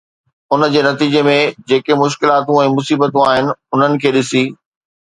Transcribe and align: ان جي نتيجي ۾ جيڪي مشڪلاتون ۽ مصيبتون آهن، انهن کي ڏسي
ان 0.55 0.63
جي 0.75 0.81
نتيجي 0.87 1.21
۾ 1.27 1.35
جيڪي 1.73 1.99
مشڪلاتون 2.01 2.59
۽ 2.65 2.73
مصيبتون 2.81 3.29
آهن، 3.35 3.55
انهن 3.79 4.05
کي 4.07 4.19
ڏسي 4.19 4.45